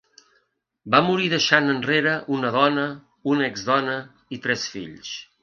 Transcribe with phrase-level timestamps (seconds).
[0.95, 2.87] Va morir deixant enrere una dona,
[3.35, 4.01] una ex-dona
[4.39, 5.15] i tres fills.